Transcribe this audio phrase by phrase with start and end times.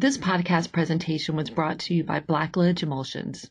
[0.00, 3.50] This podcast presentation was brought to you by Blacklidge Emulsions.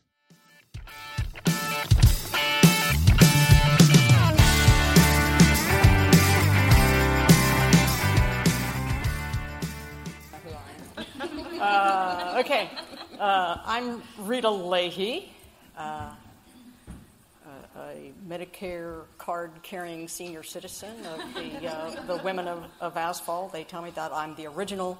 [11.60, 12.70] Uh, okay,
[13.20, 15.30] uh, I'm Rita Leahy,
[15.76, 16.14] uh,
[17.44, 23.52] a, a Medicare card carrying senior citizen of the, uh, the Women of, of Asphalt.
[23.52, 24.96] They tell me that I'm the original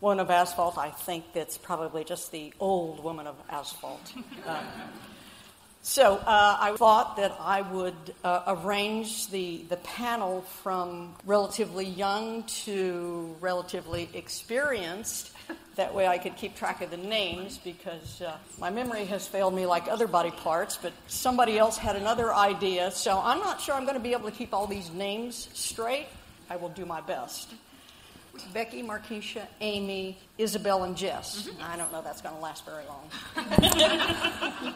[0.00, 0.78] woman of asphalt.
[0.78, 4.12] I think that's probably just the old woman of asphalt.
[4.46, 4.62] Uh,
[5.82, 12.42] so uh, I thought that I would uh, arrange the, the panel from relatively young
[12.64, 15.32] to relatively experienced.
[15.76, 19.54] That way I could keep track of the names because uh, my memory has failed
[19.54, 22.90] me like other body parts, but somebody else had another idea.
[22.90, 26.06] So I'm not sure I'm going to be able to keep all these names straight.
[26.48, 27.52] I will do my best.
[28.52, 31.48] Becky, Markeisha, Amy, Isabel, and Jess.
[31.48, 31.62] Mm-hmm.
[31.62, 33.08] I don't know that's going to last very long.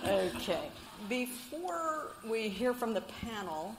[0.37, 0.69] okay.
[1.09, 3.75] Before we hear from the panel,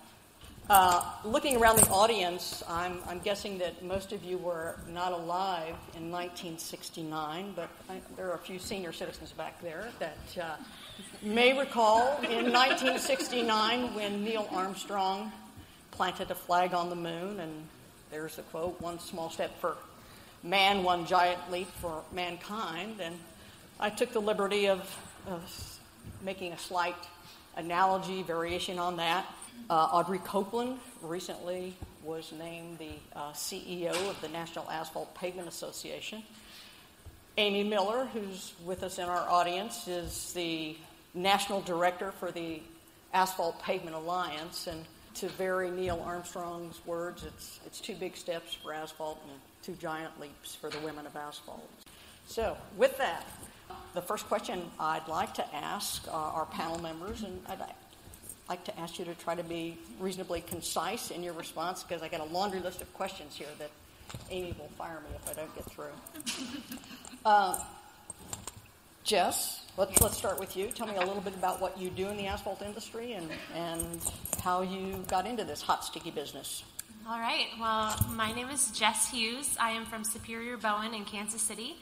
[0.69, 5.75] uh, looking around the audience, I'm, I'm, guessing that most of you were not alive
[5.97, 10.55] in 1969, but I, there are a few senior citizens back there that uh,
[11.21, 15.31] may recall in 1969 when Neil Armstrong
[15.91, 17.67] planted a flag on the moon and
[18.11, 19.77] there's the quote one small step for
[20.43, 22.99] man, one giant leap for mankind.
[23.01, 23.15] And
[23.79, 24.79] I took the liberty of,
[25.27, 25.79] of
[26.21, 26.95] making a slight
[27.55, 29.25] analogy, variation on that.
[29.69, 36.23] Uh, Audrey Copeland recently was named the uh, CEO of the National Asphalt Pavement Association.
[37.37, 40.75] Amy Miller, who's with us in our audience, is the
[41.13, 42.61] national director for the
[43.13, 44.67] Asphalt Pavement Alliance.
[44.67, 49.73] And to vary Neil Armstrong's words, it's, it's two big steps for asphalt and two
[49.81, 51.69] giant leaps for the women of asphalt.
[52.27, 53.25] So, with that,
[53.93, 57.59] the first question I'd like to ask uh, our panel members, and I'd
[58.49, 62.07] like to ask you to try to be reasonably concise in your response because I
[62.07, 63.71] got a laundry list of questions here that
[64.29, 65.91] Amy will fire me if I don't get through.
[67.23, 67.55] Uh,
[69.03, 70.67] Jess, Let's, let's start with you.
[70.67, 73.99] Tell me a little bit about what you do in the asphalt industry and, and
[74.43, 76.63] how you got into this hot, sticky business.
[77.07, 77.47] All right.
[77.59, 79.55] Well, my name is Jess Hughes.
[79.59, 81.77] I am from Superior Bowen in Kansas City,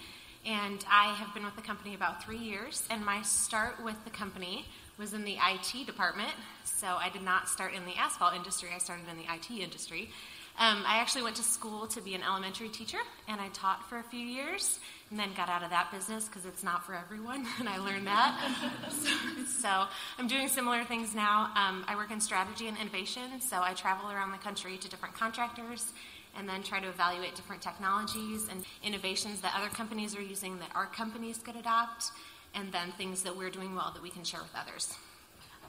[0.46, 2.88] and I have been with the company about three years.
[2.92, 4.66] And my start with the company
[5.00, 6.32] was in the IT department.
[6.64, 10.12] So I did not start in the asphalt industry, I started in the IT industry.
[10.60, 12.98] Um, I actually went to school to be an elementary teacher,
[13.30, 16.46] and I taught for a few years, and then got out of that business because
[16.46, 18.52] it's not for everyone, and I learned that.
[18.92, 19.10] so,
[19.62, 19.86] so,
[20.18, 21.52] I'm doing similar things now.
[21.56, 25.16] Um, I work in strategy and innovation, so I travel around the country to different
[25.16, 25.92] contractors
[26.38, 30.70] and then try to evaluate different technologies and innovations that other companies are using that
[30.76, 32.06] our companies could adopt,
[32.54, 34.94] and then things that we're doing well that we can share with others.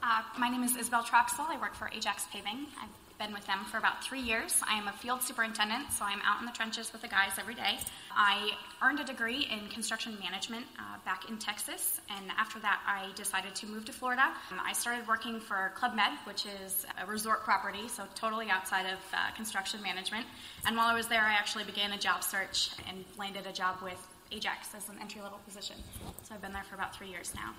[0.03, 1.47] Uh, my name is Isabel Troxel.
[1.47, 2.67] I work for Ajax Paving.
[2.81, 2.89] I've
[3.21, 4.63] been with them for about three years.
[4.67, 7.53] I am a field superintendent, so I'm out in the trenches with the guys every
[7.53, 7.77] day.
[8.15, 8.49] I
[8.81, 13.53] earned a degree in construction management uh, back in Texas, and after that, I decided
[13.53, 14.23] to move to Florida.
[14.51, 18.87] Um, I started working for Club Med, which is a resort property, so totally outside
[18.87, 20.25] of uh, construction management.
[20.65, 23.75] And while I was there, I actually began a job search and landed a job
[23.83, 24.01] with
[24.31, 25.75] Ajax as an entry level position.
[26.23, 27.53] So I've been there for about three years now.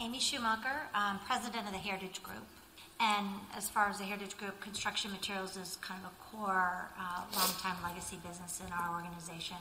[0.00, 2.42] Amy Schumacher, um, president of the Heritage Group.
[2.98, 7.22] And as far as the Heritage Group, construction materials is kind of a core, uh,
[7.36, 9.56] long-time legacy business in our organization.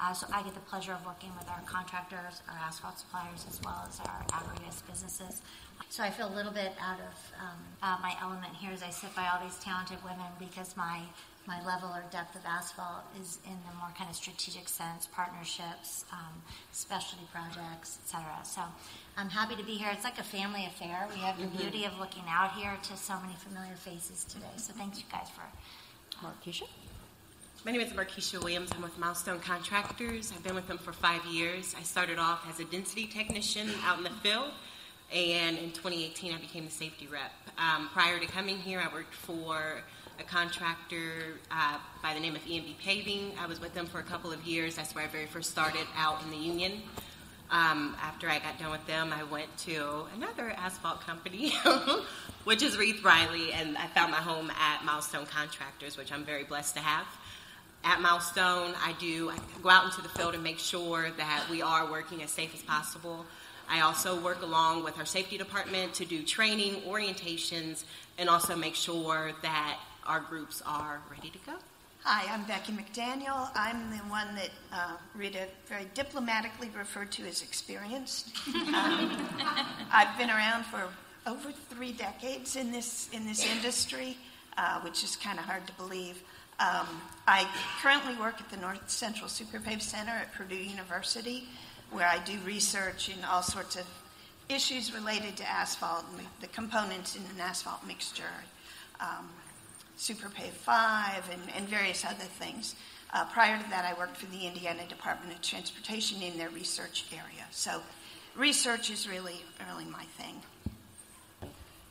[0.00, 3.60] Uh, so I get the pleasure of working with our contractors, our asphalt suppliers, as
[3.62, 5.42] well as our aggregates businesses.
[5.90, 8.90] So I feel a little bit out of um, uh, my element here as I
[8.90, 11.02] sit by all these talented women because my
[11.46, 16.04] my level or depth of asphalt is in the more kind of strategic sense, partnerships,
[16.12, 18.24] um, specialty projects, etc.
[18.44, 18.62] So
[19.16, 19.90] I'm happy to be here.
[19.92, 21.08] It's like a family affair.
[21.12, 21.58] We have the mm-hmm.
[21.58, 24.54] beauty of looking out here to so many familiar faces today.
[24.56, 25.42] So thanks you guys for.
[26.24, 26.68] Markeisha?
[27.64, 28.70] My name is Markeisha Williams.
[28.74, 30.32] I'm with Milestone Contractors.
[30.34, 31.74] I've been with them for five years.
[31.78, 34.50] I started off as a density technician out in the field,
[35.12, 37.32] and in 2018 I became the safety rep.
[37.58, 39.82] Um, prior to coming here, I worked for
[40.18, 43.32] a contractor uh, by the name of E&B Paving.
[43.40, 44.76] I was with them for a couple of years.
[44.76, 46.82] That's where I very first started out in the union.
[47.50, 51.50] Um, after I got done with them, I went to another asphalt company,
[52.44, 56.44] which is Reith Riley, and I found my home at Milestone Contractors, which I'm very
[56.44, 57.06] blessed to have.
[57.84, 61.60] At Milestone, I do I go out into the field and make sure that we
[61.60, 63.26] are working as safe as possible.
[63.68, 67.84] I also work along with our safety department to do training, orientations,
[68.18, 71.54] and also make sure that our groups are ready to go.
[72.04, 73.48] Hi, I'm Becky McDaniel.
[73.54, 78.32] I'm the one that uh, Rita very diplomatically referred to as experienced.
[78.48, 79.28] Um,
[79.92, 80.88] I've been around for
[81.26, 84.16] over three decades in this in this industry,
[84.56, 86.22] uh, which is kind of hard to believe.
[86.58, 86.86] Um,
[87.28, 87.46] I
[87.80, 91.48] currently work at the North Central Superpave Center at Purdue University,
[91.90, 93.86] where I do research in all sorts of
[94.48, 98.24] issues related to asphalt and the components in an asphalt mixture.
[99.00, 99.28] Um,
[100.02, 102.74] Superpave 5, and, and various other things.
[103.14, 107.04] Uh, prior to that, I worked for the Indiana Department of Transportation in their research
[107.12, 107.46] area.
[107.52, 107.80] So,
[108.34, 110.42] research is really, really my thing.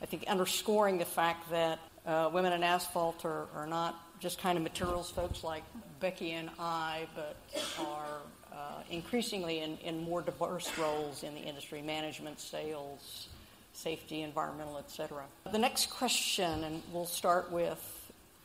[0.02, 4.58] I think underscoring the fact that uh, women in asphalt are, are not just kind
[4.58, 5.63] of materials folks like
[6.02, 7.38] Becky and I, but
[7.80, 8.18] are
[8.52, 13.30] uh, increasingly in, in more diverse roles in the industry management, sales,
[13.74, 15.24] safety, environmental, etc.
[15.52, 18.00] The next question, and we'll start with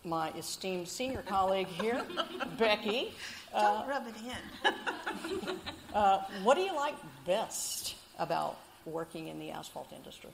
[0.07, 2.03] my esteemed senior colleague here,
[2.59, 3.13] Becky.
[3.53, 5.57] Don't uh, rub it in.
[5.95, 6.95] uh, what do you like
[7.27, 10.31] best about working in the asphalt industry?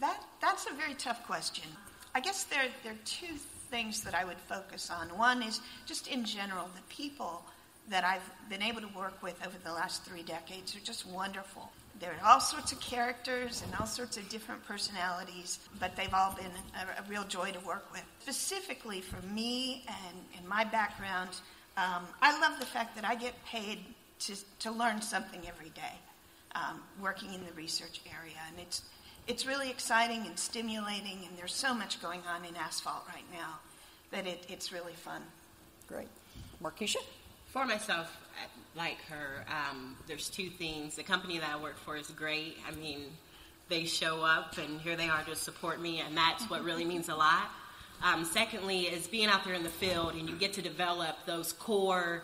[0.00, 1.64] That, that's a very tough question.
[2.14, 3.34] I guess there, there are two
[3.70, 5.08] things that I would focus on.
[5.16, 7.42] One is just in general, the people
[7.88, 11.70] that I've been able to work with over the last three decades are just wonderful.
[12.00, 16.34] There are all sorts of characters and all sorts of different personalities, but they've all
[16.34, 18.02] been a, a real joy to work with.
[18.20, 21.30] Specifically for me and, and my background,
[21.76, 23.78] um, I love the fact that I get paid
[24.20, 25.94] to, to learn something every day
[26.54, 28.36] um, working in the research area.
[28.48, 28.82] And it's,
[29.26, 33.58] it's really exciting and stimulating, and there's so much going on in asphalt right now
[34.10, 35.22] that it, it's really fun.
[35.88, 36.08] Great.
[36.62, 36.96] Markeisha?
[37.46, 38.16] For myself,
[38.76, 39.44] like her.
[39.48, 40.96] Um, there's two things.
[40.96, 42.56] The company that I work for is great.
[42.66, 43.04] I mean,
[43.68, 47.08] they show up and here they are to support me, and that's what really means
[47.08, 47.50] a lot.
[48.02, 51.52] Um, secondly, is being out there in the field and you get to develop those
[51.52, 52.22] core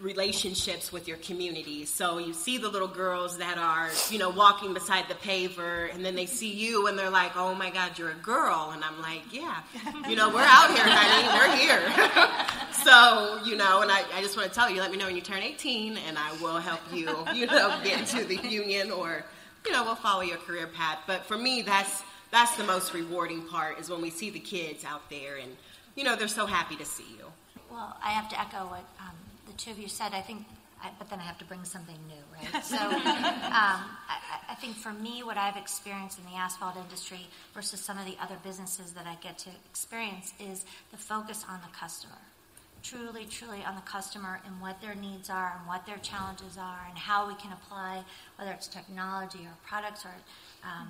[0.00, 1.86] relationships with your community.
[1.86, 6.04] So you see the little girls that are, you know, walking beside the paver, and
[6.04, 8.72] then they see you and they're like, oh my God, you're a girl.
[8.74, 9.62] And I'm like, yeah,
[10.06, 12.72] you know, we're out here, honey, we're here.
[12.84, 15.16] so, you know, and I, I just want to tell you, let me know when
[15.16, 19.24] you turn 18, and I will help you, you know, get into the union or,
[19.64, 20.98] you know, we'll follow your career path.
[21.06, 24.84] But for me, that's, that's the most rewarding part is when we see the kids
[24.84, 25.56] out there and,
[25.94, 27.24] you know, they're so happy to see you.
[27.70, 29.16] Well, I have to echo what um,
[29.56, 30.44] two of you said, I think,
[30.82, 32.64] I, but then I have to bring something new, right?
[32.64, 33.00] So um,
[33.52, 34.18] I,
[34.50, 38.16] I, think for me, what I've experienced in the asphalt industry versus some of the
[38.20, 42.18] other businesses that I get to experience is the focus on the customer.
[42.82, 46.86] Truly, truly on the customer and what their needs are and what their challenges are
[46.88, 48.04] and how we can apply,
[48.36, 50.14] whether it's technology or products or
[50.62, 50.88] um,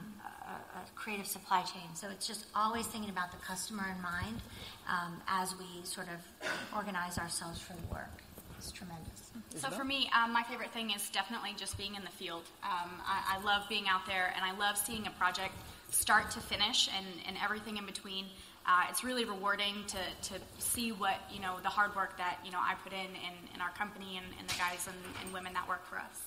[0.95, 1.95] creative supply chain.
[1.95, 4.41] So it's just always thinking about the customer in mind
[4.89, 8.25] um, as we sort of organize ourselves for the work.
[8.67, 9.31] It's tremendous.
[9.55, 12.43] So for me, um, my favorite thing is definitely just being in the field.
[12.65, 15.55] Um, I, I, love being out there, and I love seeing a project
[15.91, 18.25] start to finish and, and everything in between.
[18.67, 19.99] Uh, it's really rewarding to,
[20.31, 23.55] to see what you know the hard work that you know I put in in,
[23.55, 26.23] in our company and, and the guys and, and, women that work for us.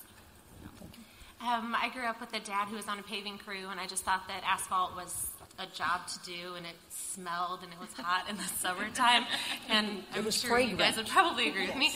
[1.41, 3.87] Um, I grew up with a dad who was on a paving crew, and I
[3.87, 7.91] just thought that asphalt was a job to do, and it smelled and it was
[7.93, 9.25] hot in the summertime.
[9.69, 10.71] And I'm sure fragrant.
[10.71, 11.91] you guys would probably agree with me.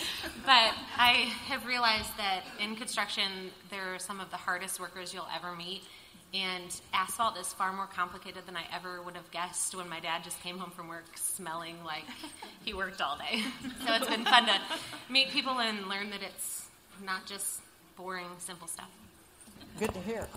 [0.45, 3.24] But I have realized that in construction,
[3.69, 5.83] there are some of the hardest workers you'll ever meet.
[6.33, 10.23] And asphalt is far more complicated than I ever would have guessed when my dad
[10.23, 12.06] just came home from work smelling like
[12.66, 13.44] he worked all day.
[13.85, 14.59] So it's been fun to
[15.09, 16.66] meet people and learn that it's
[17.06, 17.61] not just
[17.95, 18.90] boring, simple stuff.
[19.80, 20.28] Good to hear.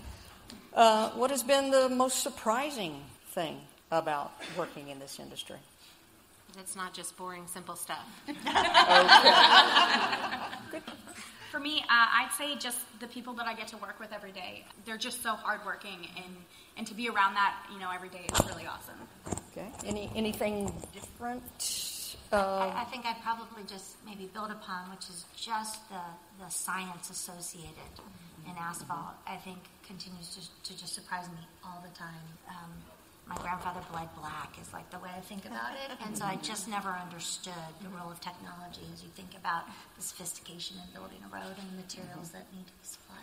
[0.73, 3.01] Uh, what has been the most surprising
[3.37, 5.57] thing about working in this industry?
[6.59, 8.03] It's not just boring, simple stuff.
[11.51, 14.31] For me, uh, I'd say just the people that I get to work with every
[14.31, 14.65] day.
[14.85, 16.35] They're just so hardworking, and
[16.77, 18.95] and to be around that, you know, every day is really awesome.
[19.51, 19.67] Okay.
[19.85, 21.43] Any anything different?
[22.33, 26.01] Uh, I, I, think I'd probably just maybe build upon, which is just the
[26.43, 28.49] the science associated mm-hmm.
[28.49, 29.15] in asphalt.
[29.25, 32.21] I think continues to, to just surprise me all the time.
[32.49, 32.71] Um,
[33.27, 35.97] my grandfather bled black is like the way I think about it.
[36.05, 39.63] And so I just never understood the role of technology as you think about
[39.97, 43.17] the sophistication in building a road and the materials that need to be supplied.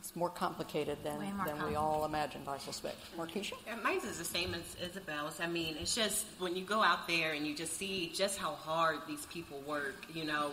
[0.00, 1.68] It's more complicated than, more than complicated.
[1.68, 2.96] we all imagined, I suspect.
[3.18, 3.54] Markeisha?
[3.66, 5.40] Yeah, mine is the same as Isabel's.
[5.40, 8.52] I mean, it's just when you go out there and you just see just how
[8.52, 10.52] hard these people work, you know,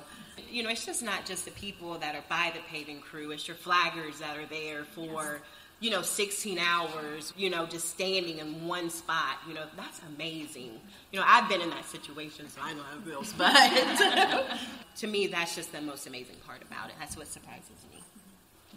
[0.49, 3.47] you know, it's just not just the people that are by the paving crew, it's
[3.47, 5.41] your flaggers that are there for
[5.83, 9.39] you know, 16 hours, you know, just standing in one spot.
[9.45, 10.79] You know, that's amazing.
[11.11, 13.33] You know, I've been in that situation, so I know how it feels.
[13.37, 14.47] But
[14.97, 16.95] to me, that's just the most amazing part about it.
[16.99, 18.01] That's what surprises me.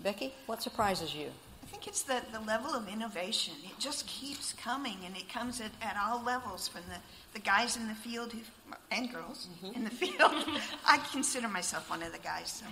[0.02, 1.30] Becky, what surprises you?
[1.76, 3.52] I think it's the, the level of innovation.
[3.62, 6.96] It just keeps coming, and it comes at, at all levels from the,
[7.34, 8.38] the guys in the field who,
[8.90, 10.32] and girls in the field.
[10.86, 12.62] I consider myself one of the guys.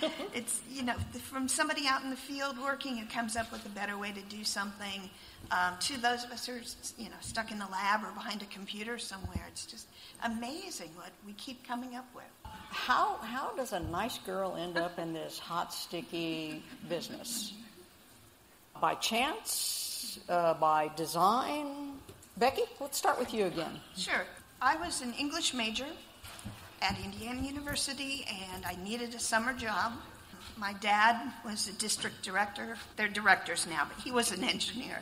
[0.00, 3.66] So it's, you know, from somebody out in the field working who comes up with
[3.66, 5.10] a better way to do something
[5.50, 8.42] um, to those of us who are, you know, stuck in the lab or behind
[8.42, 9.44] a computer somewhere.
[9.48, 9.88] It's just
[10.22, 12.24] amazing what we keep coming up with.
[12.44, 17.54] How, how does a nice girl end up in this hot, sticky business?
[18.82, 20.18] By chance?
[20.28, 21.92] Uh, by design?
[22.36, 23.78] Becky, let's start with you again.
[23.96, 24.24] Sure.
[24.60, 25.86] I was an English major
[26.82, 29.92] at Indiana University, and I needed a summer job.
[30.56, 32.76] My dad was a district director.
[32.96, 34.98] They're directors now, but he was an engineer.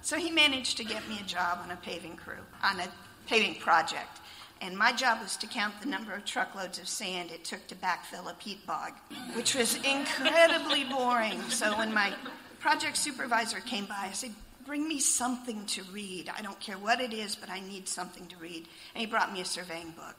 [0.00, 2.86] So he managed to get me a job on a paving crew, on a
[3.26, 4.20] paving project.
[4.60, 7.74] And my job was to count the number of truckloads of sand it took to
[7.74, 8.92] backfill a peat bog,
[9.34, 11.40] which was incredibly boring.
[11.50, 12.12] So when my
[12.60, 14.32] project supervisor came by, I said,
[14.66, 16.30] Bring me something to read.
[16.36, 18.68] I don't care what it is, but I need something to read.
[18.94, 20.16] And he brought me a surveying book.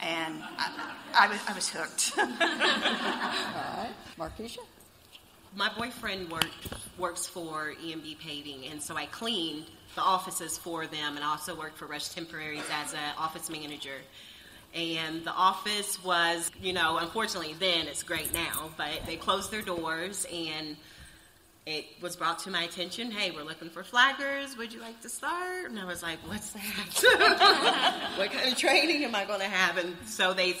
[0.00, 2.12] And I, I, was, I was hooked.
[2.18, 3.94] All right.
[4.18, 4.58] Markeisha?
[5.54, 9.64] My boyfriend worked, works for E&B Paving, and so I cleaned
[9.94, 13.96] the offices for them and also worked for Rush Temporaries as an office manager.
[14.74, 19.62] And the office was, you know, unfortunately then it's great now, but they closed their
[19.62, 20.76] doors and
[21.66, 24.56] it was brought to my attention, hey, we're looking for flaggers.
[24.56, 25.68] Would you like to start?
[25.68, 28.12] And I was like, what's that?
[28.16, 29.76] what kind of training am I going to have?
[29.76, 30.54] And so they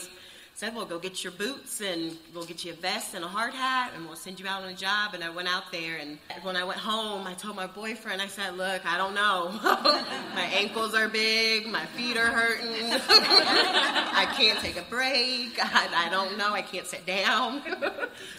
[0.56, 3.52] said, well, go get your boots and we'll get you a vest and a hard
[3.52, 5.12] hat and we'll send you out on a job.
[5.12, 8.26] And I went out there and when I went home, I told my boyfriend, I
[8.26, 9.50] said, look, I don't know.
[10.34, 12.70] my ankles are big, my feet are hurting.
[12.90, 15.58] I can't take a break.
[15.62, 16.54] I, I don't know.
[16.54, 17.60] I can't sit down.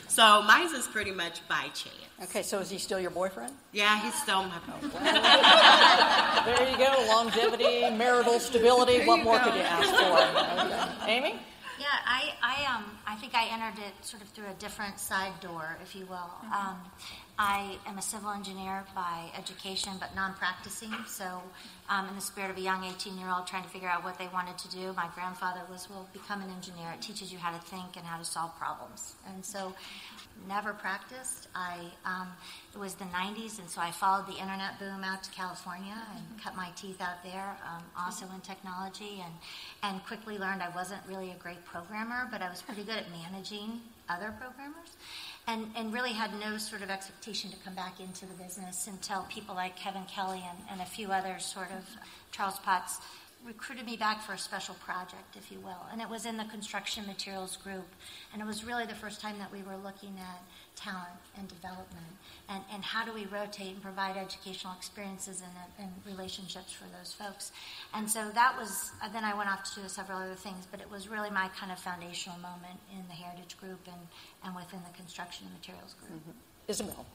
[0.07, 1.93] so mine is pretty much by chance.
[2.23, 3.53] Okay, so is he still your boyfriend?
[3.73, 5.05] Yeah, he's still my boyfriend.
[6.47, 7.05] There you go.
[7.09, 9.05] Longevity, marital stability.
[9.05, 11.03] What more could you ask for?
[11.03, 11.17] Okay.
[11.17, 11.39] Amy?
[11.79, 15.39] Yeah, I, I, um, I think I entered it sort of through a different side
[15.41, 16.31] door, if you will.
[16.51, 16.77] Um,
[17.37, 20.91] I am a civil engineer by education, but non-practicing.
[21.05, 21.43] So,
[21.87, 24.57] um, in the spirit of a young 18-year-old trying to figure out what they wanted
[24.57, 26.89] to do, my grandfather was, "Well, become an engineer.
[26.93, 29.75] It teaches you how to think and how to solve problems." And so,
[30.47, 31.47] never practiced.
[31.55, 32.27] I um,
[32.73, 36.43] it was the 90s, and so I followed the internet boom out to California and
[36.43, 39.33] cut my teeth out there, um, also in technology, and
[39.83, 43.05] and quickly learned I wasn't really a great programmer, but I was pretty good at
[43.11, 44.95] managing other programmers.
[45.49, 49.25] And, and really had no sort of expectation to come back into the business until
[49.29, 51.85] people like Kevin Kelly and, and a few others, sort of
[52.33, 52.99] Charles Potts,
[53.47, 55.87] recruited me back for a special project, if you will.
[55.91, 57.87] And it was in the construction materials group.
[58.33, 60.41] And it was really the first time that we were looking at
[60.75, 62.13] talent and development
[62.49, 67.13] and, and how do we rotate and provide educational experiences and, and relationships for those
[67.13, 67.51] folks.
[67.93, 70.81] And so that was, uh, then I went off to do several other things, but
[70.81, 74.07] it was really my kind of foundational moment in the Heritage Group and,
[74.43, 76.19] and within the construction materials group.
[76.19, 76.67] Mm-hmm.
[76.67, 77.05] Isabel.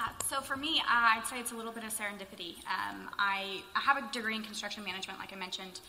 [0.00, 2.56] Uh, so for me, uh, I'd say it's a little bit of serendipity.
[2.66, 5.80] Um, I, I, have a degree in construction management, like I mentioned,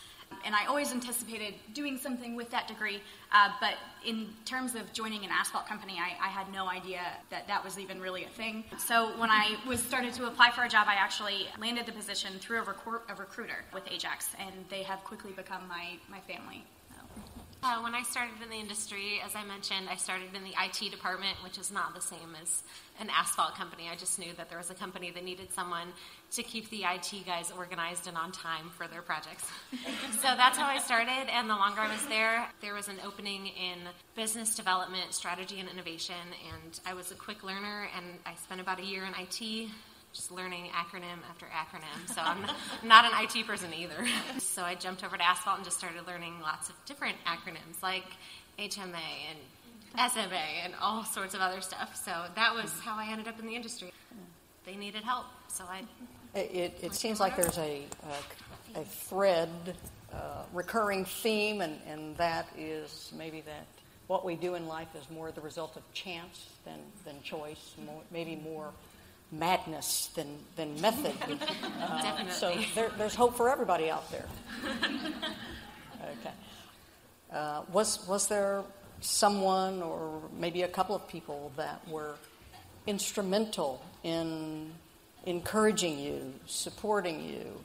[0.44, 3.02] and I always anticipated doing something with that degree.
[3.32, 3.76] Uh, but
[4.06, 7.80] in terms of joining an asphalt company, I, I, had no idea that that was
[7.80, 8.66] even really a thing.
[8.78, 12.34] So when I was started to apply for a job, I actually landed the position
[12.40, 16.66] through a, recor- a recruiter with Ajax, and they have quickly become my, my family.
[17.64, 20.90] Uh, when I started in the industry, as I mentioned, I started in the IT
[20.90, 22.64] department, which is not the same as
[23.00, 23.84] an asphalt company.
[23.92, 25.90] I just knew that there was a company that needed someone
[26.32, 29.48] to keep the IT guys organized and on time for their projects.
[30.22, 31.32] so that's how I started.
[31.32, 33.78] And the longer I was there, there was an opening in
[34.16, 36.16] business development, strategy, and innovation.
[36.52, 39.70] And I was a quick learner, and I spent about a year in IT
[40.14, 42.14] just learning acronym after acronym.
[42.14, 42.46] So I'm
[42.84, 44.06] not an IT person either.
[44.40, 48.04] So I jumped over to Asphalt and just started learning lots of different acronyms like
[48.60, 49.00] HMA
[49.30, 51.96] and SMA and all sorts of other stuff.
[51.96, 53.94] So that was how I ended up in the industry.
[54.66, 55.84] They needed help, so I.
[56.38, 57.84] It, it seems like there's a,
[58.76, 59.50] a, a thread,
[60.14, 63.66] uh, recurring theme, and, and that is maybe that
[64.08, 68.02] what we do in life is more the result of chance than, than choice, more,
[68.12, 68.72] maybe more
[69.32, 71.16] madness than, than method.
[71.82, 74.26] Uh, so there, there's hope for everybody out there.
[76.04, 76.32] okay.
[77.32, 78.64] Uh, was, was there
[79.02, 82.16] someone or maybe a couple of people that were
[82.86, 84.72] instrumental in
[85.26, 87.60] encouraging you, supporting you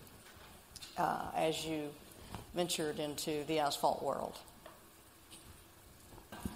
[0.97, 1.89] uh, as you
[2.55, 4.39] ventured into the asphalt world?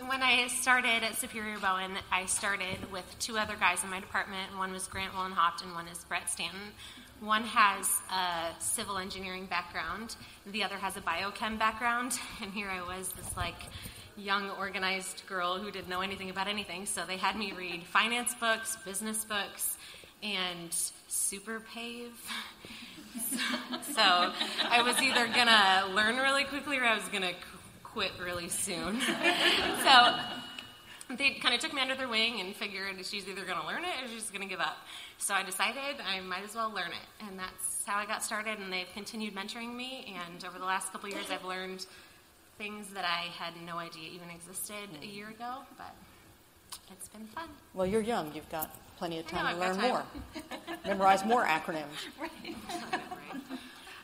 [0.06, 4.56] When I started at Superior Bowen, I started with two other guys in my department.
[4.56, 6.58] One was Grant Willenhoft and one is Brett Stanton.
[7.20, 10.16] One has a civil engineering background,
[10.46, 13.56] the other has a biochem background, and here I was, this like
[14.16, 16.86] young, organized girl who didn't know anything about anything.
[16.86, 19.76] So they had me read finance books, business books,
[20.22, 20.74] and
[21.08, 22.18] super pave.
[23.94, 24.32] so
[24.70, 27.32] I was either gonna learn really quickly or I was gonna
[27.92, 29.00] quit really soon.
[29.82, 30.16] so
[31.16, 33.84] they kind of took me under their wing and figured she's either going to learn
[33.84, 34.76] it or she's going to give up.
[35.18, 37.26] So I decided I might as well learn it.
[37.26, 38.58] And that's how I got started.
[38.58, 40.14] And they've continued mentoring me.
[40.24, 41.86] And over the last couple years, I've learned
[42.58, 45.58] things that I had no idea even existed a year ago.
[45.76, 45.94] But
[46.92, 47.48] it's been fun.
[47.74, 48.32] Well, you're young.
[48.34, 49.88] You've got plenty of time know, to learn time.
[49.88, 50.02] more.
[50.84, 51.84] Memorize more acronyms.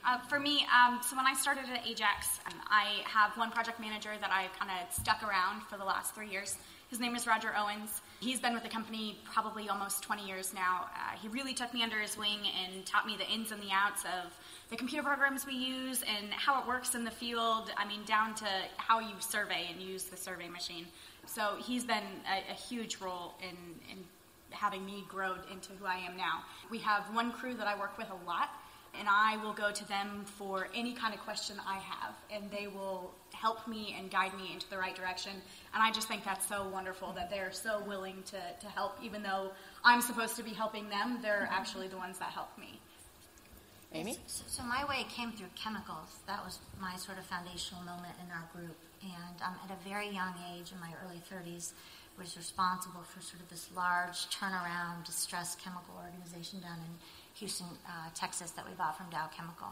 [0.09, 2.38] Uh, for me, um, so when I started at Ajax,
[2.70, 6.28] I have one project manager that I've kind of stuck around for the last three
[6.28, 6.56] years.
[6.88, 8.00] His name is Roger Owens.
[8.20, 10.87] He's been with the company probably almost 20 years now.
[10.94, 13.70] Uh, he really took me under his wing and taught me the ins and the
[13.73, 14.32] outs of
[14.70, 17.73] the computer programs we use and how it works in the field.
[17.76, 18.46] I mean, down to
[18.76, 20.87] how you survey and use the survey machine.
[21.26, 23.56] So he's been a, a huge role in,
[23.90, 23.99] in
[24.50, 26.42] having me grow into who I am now.
[26.70, 28.50] We have one crew that I work with a lot
[28.98, 32.66] and I will go to them for any kind of question I have, and they
[32.66, 35.32] will help me and guide me into the right direction.
[35.74, 39.22] And I just think that's so wonderful that they're so willing to, to help, even
[39.22, 39.52] though
[39.84, 42.80] I'm supposed to be helping them, they're actually the ones that help me.
[43.92, 44.18] Amy?
[44.26, 46.20] So, so my way came through chemicals.
[46.26, 48.76] That was my sort of foundational moment in our group.
[49.02, 51.72] And um, at a very young age, in my early 30s,
[52.18, 56.92] was responsible for sort of this large turnaround distress chemical organization down in
[57.37, 59.69] Houston, uh, Texas, that we bought from Dow Chemical.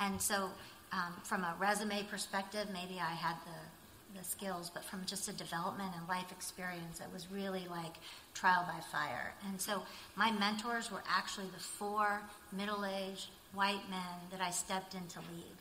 [0.00, 0.50] And so,
[0.92, 5.32] um, from a resume perspective, maybe I had the, the skills, but from just a
[5.32, 7.96] development and life experience, it was really like
[8.34, 9.34] trial by fire.
[9.48, 9.82] And so,
[10.16, 12.20] my mentors were actually the four
[12.56, 15.56] middle aged white men that I stepped in to lead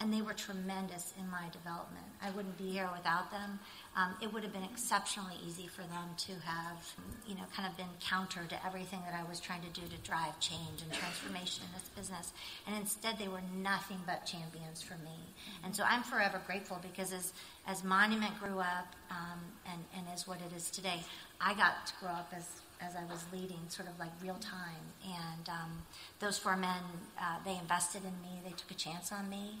[0.00, 2.06] and they were tremendous in my development.
[2.22, 3.58] I wouldn't be here without them.
[3.96, 6.94] Um, it would have been exceptionally easy for them to have,
[7.26, 9.96] you know, kind of been counter to everything that I was trying to do to
[10.08, 12.32] drive change and transformation in this business.
[12.66, 15.18] And instead, they were nothing but champions for me.
[15.64, 17.32] And so I'm forever grateful because as,
[17.66, 21.02] as Monument grew up um, and, and is what it is today,
[21.40, 22.46] I got to grow up as
[22.80, 24.86] as I was leading, sort of like real time.
[25.04, 25.82] And um,
[26.20, 26.80] those four men,
[27.20, 28.40] uh, they invested in me.
[28.44, 29.58] They took a chance on me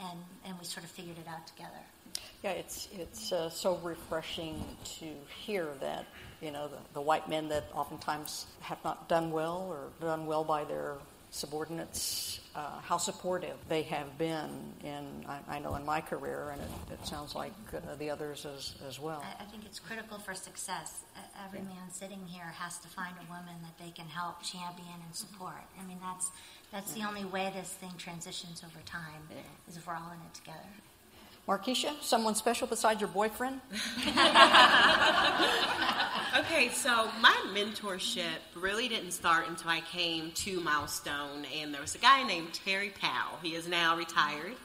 [0.00, 1.70] and, and we sort of figured it out together.
[2.42, 4.62] Yeah, it's it's uh, so refreshing
[4.98, 5.06] to
[5.44, 6.06] hear that
[6.40, 10.44] you know the, the white men that oftentimes have not done well or done well
[10.44, 10.94] by their
[11.30, 16.60] subordinates, uh, how supportive they have been in I, I, know in my career, and
[16.60, 19.22] it, it sounds like uh, the others as as well.
[19.22, 21.04] I, I, think it's critical for success.
[21.44, 25.14] Every man sitting here has to find a woman that they can help champion and
[25.14, 25.62] support.
[25.80, 26.30] I mean that's
[26.72, 29.36] that's the only way this thing transitions over time, yeah.
[29.68, 30.72] is if we're all in it together.
[31.46, 33.60] Markeisha, someone special besides your boyfriend?
[36.36, 41.94] okay, so my mentorship really didn't start until I came to Milestone, and there was
[41.94, 43.38] a guy named Terry Powell.
[43.42, 44.54] He is now retired.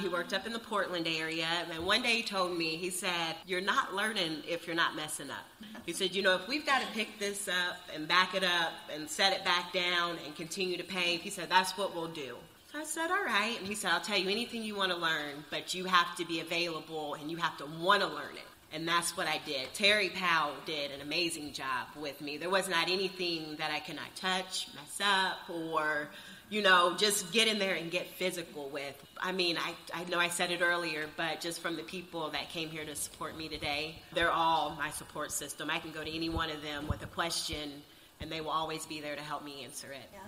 [0.00, 3.36] He worked up in the Portland area, and one day he told me, he said,
[3.46, 5.44] You're not learning if you're not messing up.
[5.84, 8.72] He said, You know, if we've got to pick this up and back it up
[8.90, 12.36] and set it back down and continue to pave, he said, That's what we'll do.
[12.72, 13.58] So I said, All right.
[13.58, 16.24] And he said, I'll tell you anything you want to learn, but you have to
[16.24, 18.46] be available and you have to want to learn it.
[18.74, 19.74] And that's what I did.
[19.74, 22.38] Terry Powell did an amazing job with me.
[22.38, 26.08] There was not anything that I could not touch, mess up, or
[26.48, 28.94] you know, just get in there and get physical with.
[29.18, 32.48] I mean, I, I know I said it earlier, but just from the people that
[32.50, 35.70] came here to support me today, they're all my support system.
[35.70, 37.82] I can go to any one of them with a question,
[38.20, 40.08] and they will always be there to help me answer it.
[40.12, 40.20] Yeah.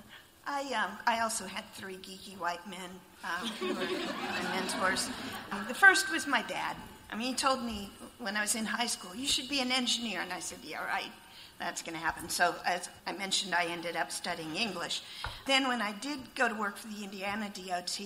[0.46, 2.90] I, um, I also had three geeky white men
[3.24, 5.09] um, who were my mentors.
[5.50, 6.76] Um, the first was my dad.
[7.11, 9.72] I mean, he told me when I was in high school, you should be an
[9.72, 10.20] engineer.
[10.20, 11.11] And I said, yeah, right
[11.59, 12.28] that's going to happen.
[12.28, 15.02] So, as I mentioned, I ended up studying English.
[15.46, 18.00] Then, when I did go to work for the Indiana DOT,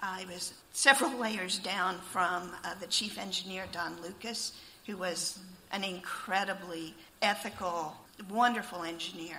[0.00, 4.52] I was several layers down from uh, the chief engineer, Don Lucas,
[4.86, 5.38] who was
[5.72, 7.96] an incredibly ethical,
[8.30, 9.38] wonderful engineer.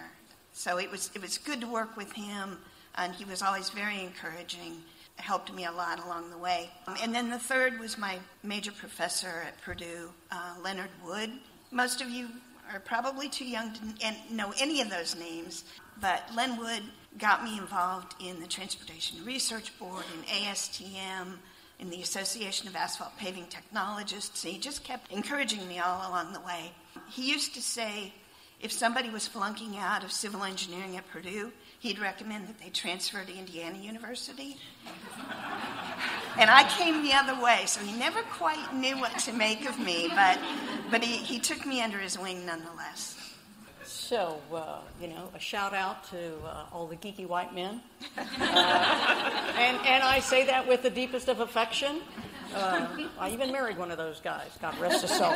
[0.54, 2.58] So, it was, it was good to work with him,
[2.96, 4.78] and he was always very encouraging.
[5.18, 6.72] Helped me a lot along the way.
[7.02, 11.32] And then the third was my major professor at Purdue, uh, Leonard Wood.
[11.72, 12.30] Most of you
[12.74, 15.66] are probably too young to know any of those names,
[16.02, 16.82] but Len Wood
[17.18, 21.34] got me involved in the Transportation Research Board, in ASTM,
[21.80, 24.42] in the Association of Asphalt Paving Technologists.
[24.42, 26.72] He just kept encouraging me all along the way.
[27.10, 28.14] He used to say
[28.64, 33.24] if somebody was flunking out of civil engineering at Purdue, he'd recommend that they transfer
[33.24, 34.58] to Indiana University.
[36.40, 39.78] and I came the other way, so he never quite knew what to make of
[39.80, 40.40] me, but,
[40.90, 43.20] but he, he took me under his wing nonetheless.
[43.84, 47.82] So, uh, you know, a shout out to uh, all the geeky white men.
[48.18, 48.22] Uh,
[49.58, 52.00] and, and I say that with the deepest of affection.
[52.56, 52.88] Uh,
[53.20, 55.36] I even married one of those guys, God rest his soul.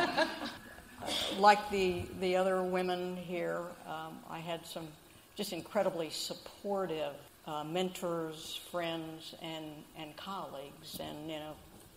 [1.02, 4.88] Uh, like the, the other women here, um, I had some
[5.36, 7.14] just incredibly supportive
[7.46, 10.98] uh, mentors, friends, and, and colleagues.
[11.00, 11.52] And, you know,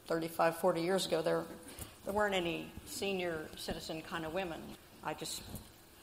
[0.08, 1.44] 35, 40 years ago, there,
[2.06, 4.62] there weren't any senior citizen kind of women.
[5.04, 5.42] I just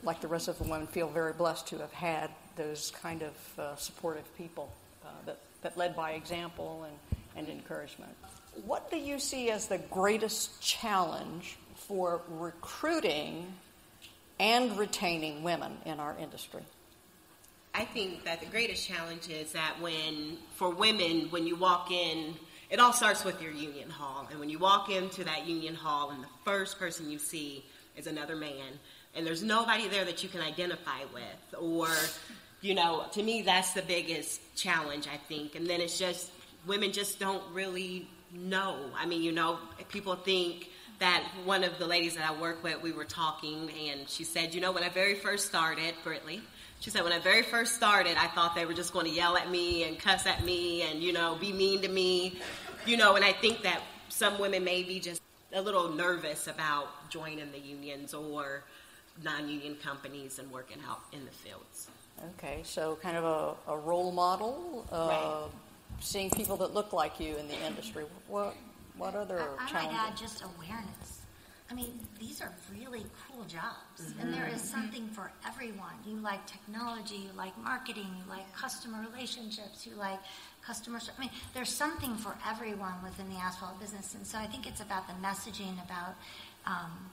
[0.02, 3.58] like the rest of the women, feel very blessed to have had those kind of
[3.58, 4.72] uh, supportive people
[5.04, 8.12] uh, that, that led by example and, and encouragement.
[8.64, 13.52] What do you see as the greatest challenge for recruiting
[14.38, 16.62] and retaining women in our industry?
[17.74, 22.34] I think that the greatest challenge is that when, for women, when you walk in,
[22.70, 24.26] it all starts with your union hall.
[24.30, 27.64] And when you walk into that union hall and the first person you see
[27.96, 28.78] is another man,
[29.14, 31.88] and there's nobody there that you can identify with or
[32.60, 36.30] you know to me that's the biggest challenge i think and then it's just
[36.66, 41.86] women just don't really know i mean you know people think that one of the
[41.86, 44.88] ladies that i work with we were talking and she said you know when i
[44.88, 46.40] very first started britley
[46.80, 49.36] she said when i very first started i thought they were just going to yell
[49.36, 52.38] at me and cuss at me and you know be mean to me
[52.86, 55.20] you know and i think that some women may be just
[55.52, 58.64] a little nervous about joining the unions or
[59.22, 61.88] non-union companies and working out in the fields.
[62.36, 65.50] Okay, so kind of a, a role model, uh, right.
[66.00, 68.04] seeing people that look like you in the industry.
[68.26, 68.54] What
[68.98, 69.92] what other I, I challenges?
[69.92, 71.22] might add just awareness.
[71.70, 74.20] I mean, these are really cool jobs, mm-hmm.
[74.20, 75.92] and there is something for everyone.
[76.06, 80.18] You like technology, you like marketing, you like customer relationships, you like
[80.64, 80.98] customer.
[81.16, 84.80] I mean, there's something for everyone within the asphalt business, and so I think it's
[84.80, 86.14] about the messaging about.
[86.66, 87.10] Um,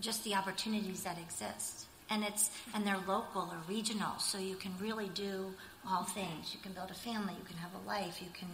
[0.00, 1.86] just the opportunities that exist.
[2.10, 5.52] And it's and they're local or regional, so you can really do
[5.88, 6.52] all things.
[6.52, 8.48] You can build a family, you can have a life, you can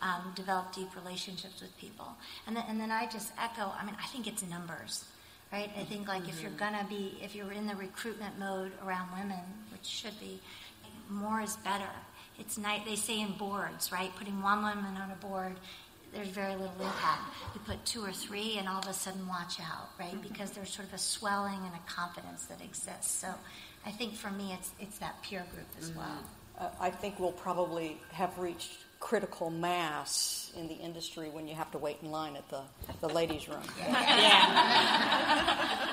[0.00, 2.08] um, develop deep relationships with people.
[2.46, 3.72] And then, and then I just echo.
[3.78, 5.04] I mean, I think it's numbers,
[5.52, 5.70] right?
[5.78, 6.30] I think like mm-hmm.
[6.30, 10.40] if you're gonna be, if you're in the recruitment mode around women, which should be,
[11.08, 11.90] more is better.
[12.38, 12.82] It's night.
[12.86, 14.10] They say in boards, right?
[14.16, 15.56] Putting one woman on a board
[16.12, 17.22] there's very little impact.
[17.54, 20.12] You put two or three, and all of a sudden, watch out, right?
[20.12, 20.28] Mm-hmm.
[20.28, 23.10] Because there's sort of a swelling and a confidence that exists.
[23.10, 23.28] So,
[23.86, 26.00] I think for me, it's it's that peer group as mm-hmm.
[26.00, 26.18] well.
[26.80, 31.78] I think we'll probably have reached critical mass in the industry when you have to
[31.78, 32.62] wait in line at the
[33.00, 33.62] the ladies' room.
[33.78, 34.38] yeah.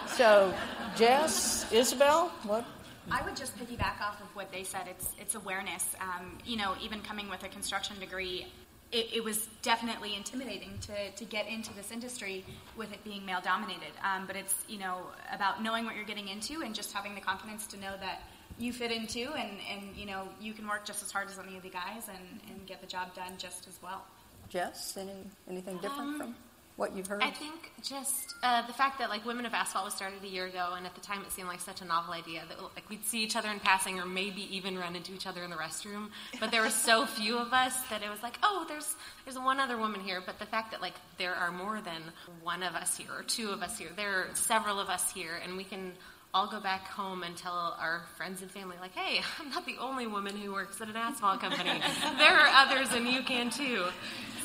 [0.17, 0.53] so,
[0.95, 2.65] Jess, Isabel, what
[3.11, 4.87] I would just piggyback off of what they said.
[4.87, 5.95] It's it's awareness.
[5.99, 8.47] Um, you know, even coming with a construction degree,
[8.91, 12.45] it, it, was definitely intimidating to, to get into this industry
[12.77, 13.93] with it being male dominated.
[14.03, 15.01] Um, but it's you know
[15.33, 18.21] about knowing what you're getting into and just having the confidence to know that
[18.59, 21.57] you fit into and, and you know you can work just as hard as any
[21.57, 24.03] of the guys and, and get the job done just as well.
[24.49, 25.11] Jess, any
[25.47, 26.35] anything different um, from?
[26.79, 27.21] what you've heard?
[27.21, 30.45] I think just uh, the fact that like Women of Asphalt was started a year
[30.45, 33.05] ago, and at the time it seemed like such a novel idea that like we'd
[33.05, 36.07] see each other in passing, or maybe even run into each other in the restroom.
[36.39, 38.95] But there were so few of us that it was like, oh, there's
[39.25, 40.23] there's one other woman here.
[40.25, 42.01] But the fact that like there are more than
[42.41, 45.39] one of us here, or two of us here, there are several of us here,
[45.43, 45.91] and we can
[46.33, 49.77] all go back home and tell our friends and family, like, hey, I'm not the
[49.79, 51.81] only woman who works at an asphalt company.
[52.17, 53.85] there are others, and you can too.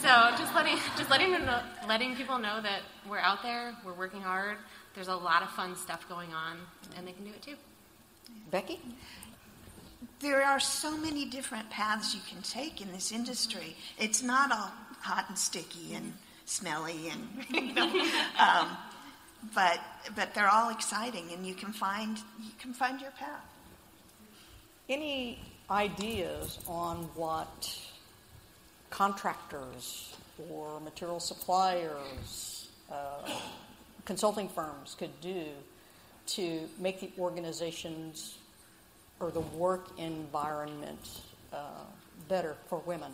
[0.00, 4.20] So just letting just letting know, letting people know that we're out there, we're working
[4.20, 4.58] hard.
[4.94, 6.58] There's a lot of fun stuff going on,
[6.96, 7.56] and they can do it too.
[8.50, 8.80] Becky.
[10.20, 13.76] There are so many different paths you can take in this industry.
[13.98, 16.14] It's not all hot and sticky and
[16.46, 17.88] smelly and you know,
[18.38, 18.68] um,
[19.54, 19.80] but
[20.14, 23.44] but they're all exciting, and you can find you can find your path.
[24.88, 25.38] Any
[25.70, 27.78] ideas on what
[28.90, 30.16] contractors
[30.50, 33.28] or material suppliers, uh,
[34.04, 35.46] consulting firms could do
[36.26, 38.38] to make the organizations
[39.20, 41.56] or the work environment uh,
[42.28, 43.12] better for women?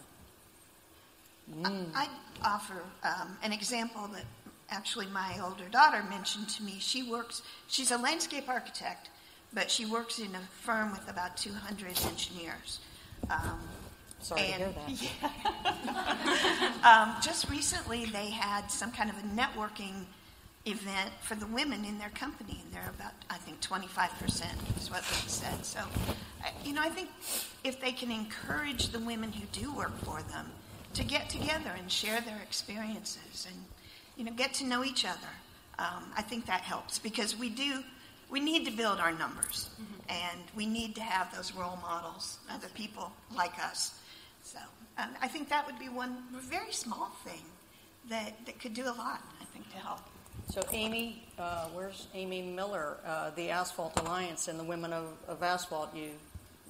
[1.59, 1.87] Mm.
[1.95, 2.09] I'd
[2.45, 4.25] offer um, an example that
[4.71, 9.11] actually, my older daughter mentioned to me she works, she's a landscape architect,
[9.53, 12.81] but she works in a firm with about 200 engineers.
[13.29, 13.61] Um,
[14.21, 14.75] Sorry to hear
[15.23, 16.85] that.
[16.85, 20.05] um, just recently, they had some kind of a networking
[20.67, 24.45] event for the women in their company, and they're about, I think, 25%
[24.77, 25.65] is what they said.
[25.65, 25.81] So,
[26.65, 27.09] you know, I think
[27.65, 30.51] if they can encourage the women who do work for them
[30.95, 33.65] to get together and share their experiences and,
[34.21, 35.33] you know, get to know each other,
[35.79, 37.83] um, I think that helps because we do,
[38.29, 39.71] we need to build our numbers,
[40.11, 43.99] and we need to have those role models, other people like us.
[44.43, 44.59] So
[44.99, 47.41] um, I think that would be one very small thing
[48.11, 50.01] that, that could do a lot, I think, to help.
[50.51, 55.43] So Amy, uh, where's Amy Miller, uh, the Asphalt Alliance and the Women of, of
[55.43, 55.97] Asphalt?
[55.97, 56.11] You,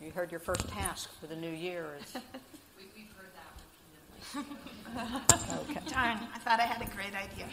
[0.01, 2.13] you heard your first task for the new year is
[2.79, 4.20] We, we've heard that repeatedly.
[4.37, 5.81] Okay.
[5.89, 7.47] Darn, I thought I had a great idea.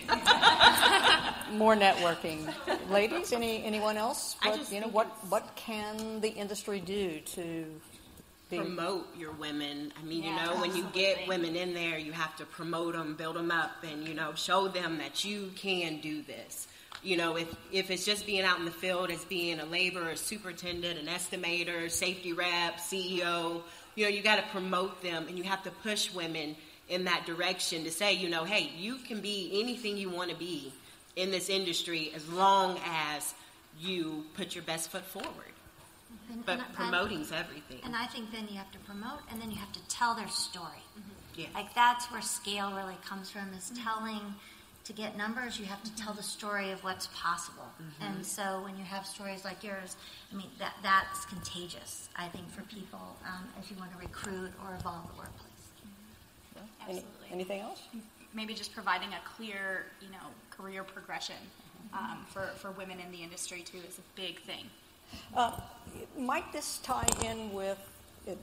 [1.58, 2.54] more networking.
[2.90, 4.36] Ladies, any anyone else?
[4.42, 7.66] What, you know what what can the industry do to
[8.50, 9.92] be promote your women.
[10.00, 12.94] I mean, Yeah, you know, when you get women in there, you have to promote
[12.94, 16.68] them, build them up, and you know, show them that you can do this.
[17.04, 20.10] You know, if if it's just being out in the field as being a laborer,
[20.10, 23.62] a superintendent, an estimator, safety rep, CEO,
[23.96, 26.56] you know, you got to promote them, and you have to push women
[26.90, 30.36] in that direction to say, you know, hey, you can be anything you want to
[30.36, 30.72] be
[31.16, 33.34] in this industry as long as
[33.80, 35.54] you put your best foot forward.
[36.30, 37.80] And- But and I- everything.
[37.84, 40.30] And I think then you have to promote, and then you have to tell their
[40.30, 40.84] story.
[40.98, 41.42] Mm-hmm.
[41.42, 41.48] Yeah.
[41.54, 43.84] Like that's where scale really comes from is mm-hmm.
[43.84, 44.36] telling.
[44.86, 47.68] To get numbers, you have to tell the story of what's possible.
[47.76, 48.04] Mm-hmm.
[48.04, 49.98] And so when you have stories like yours,
[50.32, 52.08] I mean that that's contagious.
[52.16, 55.47] I think for people um, as you want to recruit or evolve the workplace.
[56.88, 57.82] Any, anything else?
[58.34, 61.36] maybe just providing a clear, you know, career progression
[61.94, 64.66] um, for, for women in the industry too is a big thing.
[65.36, 65.52] Uh,
[66.18, 67.80] might this tie in with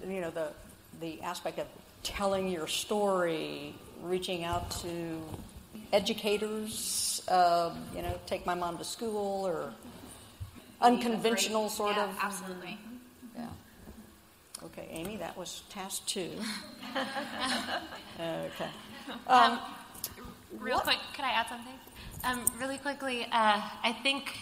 [0.09, 0.48] you know the
[1.00, 1.66] the aspect of
[2.02, 5.22] telling your story, reaching out to
[5.92, 7.22] educators?
[7.28, 9.72] Uh, you know, take my mom to school or
[10.80, 12.16] unconventional sort Yeah, of.
[12.22, 12.78] Absolutely.
[14.66, 16.31] Okay, Amy, that was task two.
[18.20, 18.68] okay.
[19.27, 19.59] Um,
[20.59, 21.74] Real What- quick, could I add something?
[22.22, 24.33] Um, really quickly, uh, I think,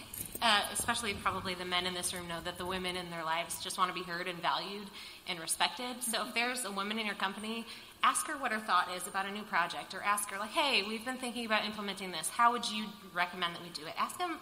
[0.40, 3.60] uh, especially probably the men in this room know that the women in their lives
[3.64, 4.86] just want to be heard and valued
[5.26, 6.00] and respected.
[6.02, 7.66] So if there's a woman in your company,
[8.04, 10.82] ask her what her thought is about a new project, or ask her like, "Hey,
[10.84, 12.28] we've been thinking about implementing this.
[12.28, 14.38] How would you recommend that we do it?" Ask them.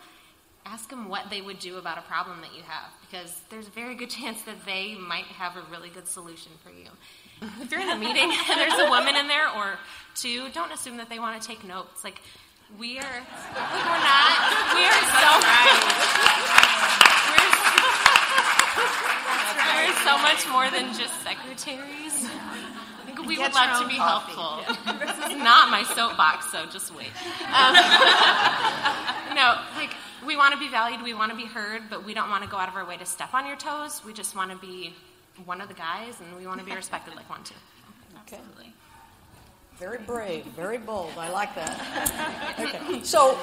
[0.67, 3.71] Ask them what they would do about a problem that you have, because there's a
[3.71, 6.89] very good chance that they might have a really good solution for you.
[7.63, 9.79] If you're in a meeting and there's a woman in there or
[10.15, 12.05] two, don't assume that they want to take notes.
[12.05, 12.21] Like
[12.79, 14.37] we are, we're not.
[14.77, 15.81] We are so we're,
[19.89, 22.29] we're so much more than just secretaries.
[22.29, 24.33] I think we would love to be coffee.
[24.37, 24.77] helpful.
[25.01, 27.11] This is not my soapbox, so just wait.
[27.49, 27.73] Um,
[29.35, 29.97] no, like
[30.27, 32.51] we want to be valued, we want to be heard, but we don't want to
[32.51, 34.03] go out of our way to step on your toes.
[34.05, 34.95] We just want to be
[35.45, 37.55] one of the guys, and we want to be respected like one too.
[38.27, 38.37] okay.
[38.37, 38.75] Absolutely.
[39.79, 41.13] Very brave, very bold.
[41.17, 42.55] I like that.
[42.61, 43.39] Okay, so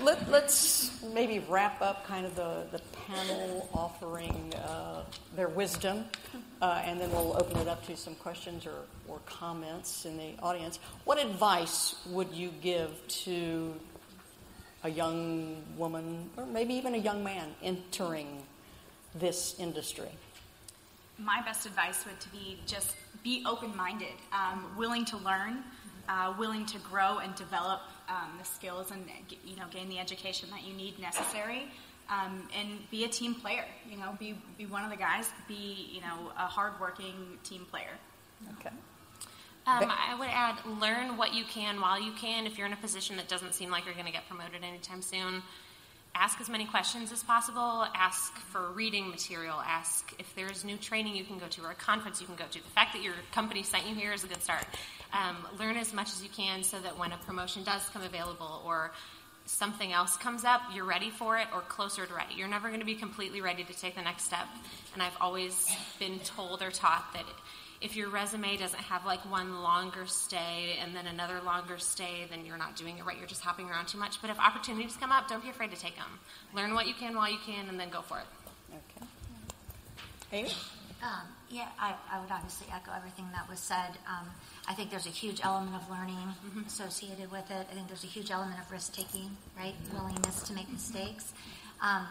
[0.00, 5.02] let, let's maybe wrap up kind of the, the panel offering uh,
[5.36, 6.06] their wisdom,
[6.62, 10.30] uh, and then we'll open it up to some questions or, or comments in the
[10.42, 10.78] audience.
[11.04, 12.88] What advice would you give
[13.24, 13.74] to
[14.84, 18.42] a young woman, or maybe even a young man, entering
[19.14, 20.08] this industry?
[21.18, 25.62] My best advice would to be just be open-minded, um, willing to learn,
[26.08, 29.04] uh, willing to grow and develop um, the skills and
[29.44, 31.68] you know gain the education that you need necessary,
[32.10, 33.64] um, and be a team player.
[33.88, 35.30] You know, be be one of the guys.
[35.46, 37.96] Be you know a hardworking team player.
[38.58, 38.74] Okay.
[39.64, 42.46] Um, I would add learn what you can while you can.
[42.46, 45.02] If you're in a position that doesn't seem like you're going to get promoted anytime
[45.02, 45.42] soon,
[46.16, 47.86] ask as many questions as possible.
[47.94, 49.60] Ask for reading material.
[49.64, 52.44] Ask if there's new training you can go to or a conference you can go
[52.50, 52.58] to.
[52.58, 54.66] The fact that your company sent you here is a good start.
[55.12, 58.62] Um, learn as much as you can so that when a promotion does come available
[58.66, 58.90] or
[59.44, 62.34] something else comes up, you're ready for it or closer to ready.
[62.36, 64.46] You're never going to be completely ready to take the next step.
[64.94, 65.68] And I've always
[66.00, 67.24] been told or taught that
[67.82, 72.44] if your resume doesn't have like one longer stay and then another longer stay, then
[72.46, 73.18] you're not doing it right.
[73.18, 74.20] You're just hopping around too much.
[74.20, 76.20] But if opportunities come up, don't be afraid to take them.
[76.54, 78.26] Learn what you can while you can and then go for it.
[78.70, 79.06] Okay.
[80.32, 80.50] Amy?
[81.02, 83.98] Um, yeah, I, I would obviously echo everything that was said.
[84.08, 84.28] Um,
[84.68, 86.66] I think there's a huge element of learning mm-hmm.
[86.66, 87.66] associated with it.
[87.70, 89.74] I think there's a huge element of risk taking, right?
[89.74, 89.96] Mm-hmm.
[89.96, 91.32] Willingness to make mistakes.
[91.80, 92.06] Um,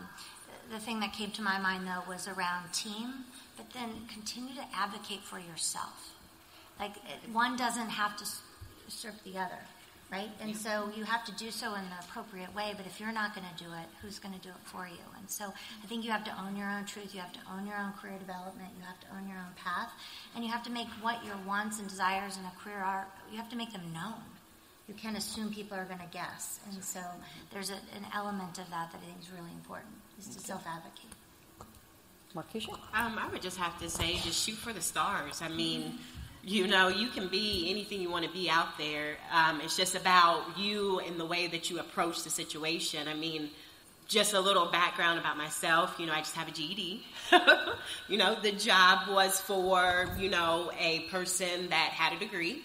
[0.72, 3.26] the thing that came to my mind though was around team,
[3.58, 6.14] but then continue to advocate for yourself.
[6.80, 6.94] Like
[7.32, 8.26] one doesn't have to
[8.88, 9.60] serve the other
[10.12, 10.30] right?
[10.42, 13.34] And so you have to do so in the appropriate way, but if you're not
[13.34, 15.00] going to do it, who's going to do it for you?
[15.18, 17.66] And so I think you have to own your own truth, you have to own
[17.66, 19.90] your own career development, you have to own your own path,
[20.36, 23.38] and you have to make what your wants and desires in a career are, you
[23.38, 24.20] have to make them known.
[24.88, 26.60] You can't assume people are going to guess.
[26.70, 27.00] And so
[27.54, 30.68] there's a, an element of that that I think is really important, is to self
[30.68, 31.11] advocate.
[32.94, 35.42] Um, I would just have to say, just shoot for the stars.
[35.42, 36.00] I mean,
[36.44, 39.18] you know, you can be anything you want to be out there.
[39.32, 43.08] Um, it's just about you and the way that you approach the situation.
[43.08, 43.50] I mean,
[44.08, 45.96] just a little background about myself.
[46.00, 47.06] You know, I just have a GED.
[48.08, 52.62] you know, the job was for, you know, a person that had a degree,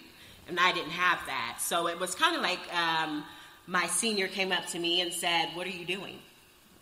[0.47, 1.57] and I didn't have that.
[1.59, 3.23] So it was kind of like um,
[3.67, 6.19] my senior came up to me and said, What are you doing?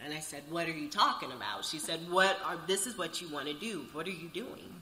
[0.06, 1.65] And I said, What are you talking about?
[1.65, 3.86] She said, What are, this is what you want to do.
[3.91, 4.74] What are you doing?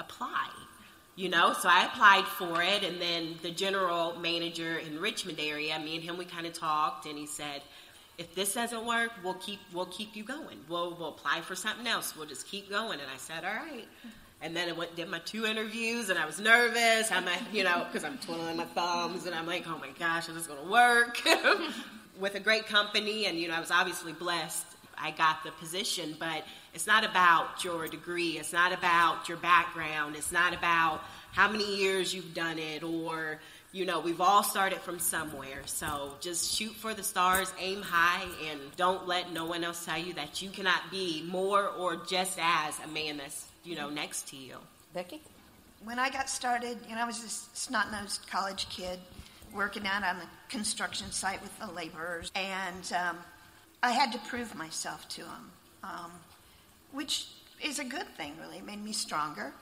[0.00, 0.48] Apply
[1.14, 5.78] you know so i applied for it and then the general manager in richmond area
[5.78, 7.60] me and him we kind of talked and he said
[8.16, 11.86] if this doesn't work we'll keep we'll keep you going we'll, we'll apply for something
[11.86, 13.86] else we'll just keep going and i said all right
[14.42, 17.12] and then I went did my two interviews, and I was nervous.
[17.12, 20.34] I'm, you know, because I'm twiddling my thumbs, and I'm like, oh my gosh, is
[20.34, 21.22] this to work?
[22.20, 24.66] With a great company, and you know, I was obviously blessed.
[24.98, 26.44] I got the position, but
[26.74, 28.38] it's not about your degree.
[28.38, 30.16] It's not about your background.
[30.16, 33.40] It's not about how many years you've done it or,
[33.72, 35.62] you know, we've all started from somewhere.
[35.64, 39.98] So just shoot for the stars, aim high, and don't let no one else tell
[39.98, 44.28] you that you cannot be more or just as a man that's, you know, next
[44.28, 44.56] to you.
[44.94, 45.20] Becky?
[45.84, 49.00] When I got started, you know, I was this snot nosed college kid
[49.54, 53.18] working out on the construction site with the laborers, and um,
[53.82, 55.50] I had to prove myself to them.
[55.84, 56.12] Um,
[56.92, 57.26] which
[57.62, 58.58] is a good thing, really.
[58.58, 59.52] It made me stronger.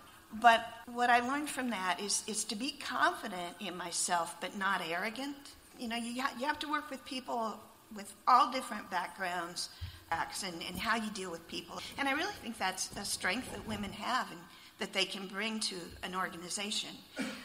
[0.40, 4.81] But what I learned from that is, is to be confident in myself, but not
[4.88, 5.37] arrogant.
[5.79, 7.59] You know, you, ha- you have to work with people
[7.94, 9.70] with all different backgrounds
[10.12, 11.81] and, and how you deal with people.
[11.98, 14.40] And I really think that's a strength that women have and
[14.79, 16.90] that they can bring to an organization.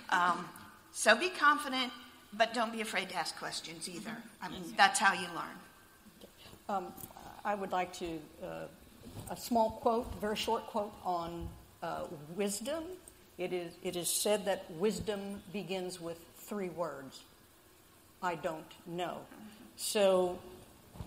[0.10, 0.48] Um,
[0.92, 1.92] so be confident,
[2.38, 4.16] but don't be afraid to ask questions either.
[4.42, 5.58] I mean, that's how you learn.
[6.68, 6.94] Um,
[7.44, 8.48] I would like to uh,
[9.30, 11.48] a small quote, very short quote on
[11.84, 12.84] uh, wisdom.
[13.38, 17.22] It is, it is said that wisdom begins with three words
[18.22, 19.20] I don't know.
[19.76, 20.40] So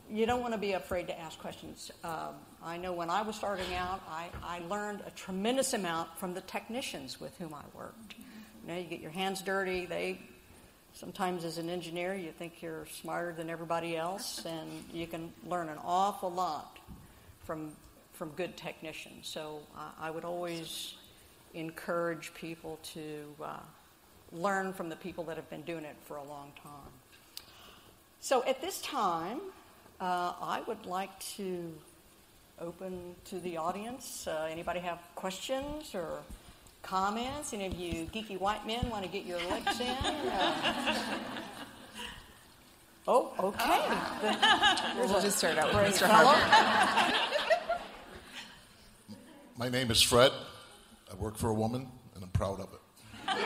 [0.09, 1.91] you don't want to be afraid to ask questions.
[2.05, 6.35] Um, I know when I was starting out, I, I learned a tremendous amount from
[6.35, 8.15] the technicians with whom I worked.
[8.19, 9.87] You know, you get your hands dirty.
[9.87, 10.21] They
[10.99, 15.69] sometimes, as an engineer, you think you're smarter than everybody else, and you can learn
[15.69, 16.79] an awful lot
[17.45, 17.73] from
[18.15, 19.29] from good technicians.
[19.29, 20.95] So uh, I would always
[21.55, 23.59] encourage people to uh,
[24.33, 26.93] learn from the people that have been doing it for a long time.
[28.19, 29.39] So at this time,
[30.01, 31.73] uh, I would like to
[32.61, 34.27] open to the audience.
[34.27, 36.19] Uh, anybody have questions or
[36.83, 37.53] comments?
[37.53, 39.89] Any of you geeky white men want to get your licks in?
[39.89, 40.95] Uh,
[43.07, 43.81] oh, okay.
[45.09, 46.07] we'll just start out with Mr.
[46.09, 47.15] Harper.
[49.57, 50.33] My name is Fred.
[51.11, 52.81] I work for a woman, and I'm proud of it.
[53.37, 53.43] We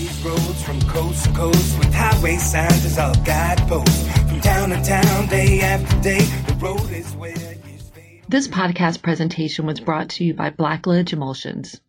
[0.00, 4.08] these roads from coast to coast with highway signs as our guideposts.
[4.28, 7.34] From town to town, day after day, the road is where
[8.28, 11.80] This podcast presentation was brought to you by Blacklidge Emulsions.